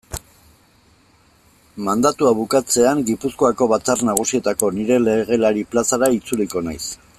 Mandatua 1.89 2.31
bukatzean 2.39 3.03
Gipuzkoako 3.11 3.69
Batzar 3.73 4.03
Nagusietako 4.11 4.73
nire 4.79 4.99
legelari 5.11 5.67
plazara 5.75 6.13
itzuliko 6.19 6.69
naiz. 6.71 6.85